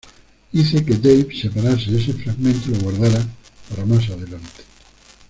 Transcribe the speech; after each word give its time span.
Hice 0.51 0.83
que 0.83 0.97
Dave 1.05 1.27
separase 1.31 1.93
ese 1.95 2.13
fragmento 2.13 2.71
y 2.71 2.73
lo 2.73 2.79
guardara 2.79 3.23
para 3.69 3.85
más 3.85 4.09
adelante. 4.09 4.63